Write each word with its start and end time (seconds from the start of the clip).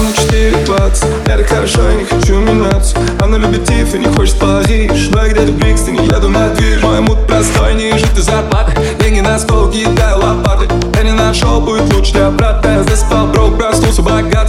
ровно 0.00 0.10
4.20 0.14 1.28
Я 1.28 1.36
так 1.36 1.46
хорошо, 1.46 1.88
я 1.88 1.94
не 1.94 2.04
хочу 2.04 2.38
меняться. 2.40 2.96
Она 3.20 3.38
любит 3.38 3.64
Тиф 3.64 3.94
и 3.94 3.98
не 3.98 4.06
хочет 4.06 4.38
Париж 4.38 5.08
Но 5.10 5.24
я 5.24 5.32
где-то 5.32 5.52
в 5.52 5.58
Брикстоне, 5.58 6.04
еду 6.06 6.28
на 6.28 6.48
движ 6.50 6.82
Мой 6.82 7.00
мут 7.00 7.26
простой, 7.26 7.74
не 7.74 7.92
жить 7.92 8.16
зарплаты 8.16 8.72
Деньги 9.00 9.20
на 9.20 9.38
стол, 9.38 9.70
кидаю 9.70 10.18
лопаты. 10.18 10.68
Я 10.94 11.02
не 11.02 11.12
нашел, 11.12 11.60
будет 11.60 11.92
лучше 11.92 12.12
для 12.12 12.30
брата. 12.30 12.68
Я 12.68 12.82
засыпал, 12.82 13.26
брок, 13.28 13.58
проснулся 13.58 14.02
богатым 14.02 14.39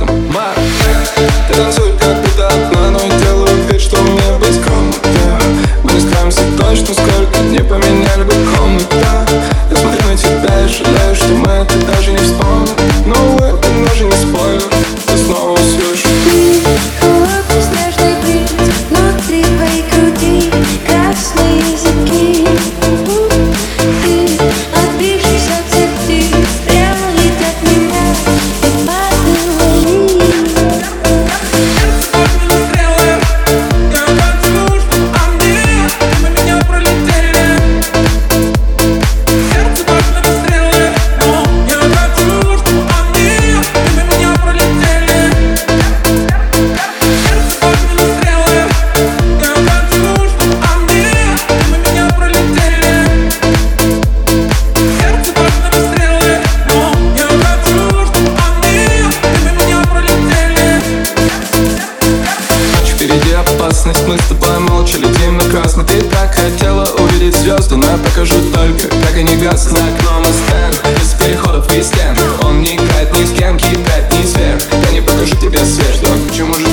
Впереди 63.12 63.34
опасность, 63.34 64.08
мы 64.08 64.18
с 64.18 64.28
тобой 64.28 64.58
молча 64.60 64.98
летим 64.98 65.36
на 65.36 65.44
красный. 65.44 65.84
Ты 65.84 66.02
так 66.04 66.34
хотела 66.34 66.86
увидеть 66.98 67.36
звезды, 67.36 67.76
но 67.76 67.84
я 67.84 67.98
покажу 67.98 68.36
только 68.54 68.88
Как 68.88 69.18
они 69.18 69.36
гаснут 69.36 69.78
за 69.78 69.84
окном 69.84 70.24
и 70.24 70.32
стенд 70.32 70.98
Без 70.98 71.14
переходов 71.16 71.76
и 71.76 71.84
стен. 71.84 72.16
Он 72.42 72.62
не 72.62 72.78
играет 72.78 73.12
ни 73.20 73.26
с 73.26 73.32
кем, 73.38 73.58
кидает 73.58 74.14
ни 74.14 74.26
сверх. 74.26 74.62
Я 74.86 74.92
не 74.92 75.02
покажу 75.02 75.36
тебе 75.36 75.60
свет, 75.60 76.00
но 76.04 76.10
почему 76.26 76.54
же 76.56 76.66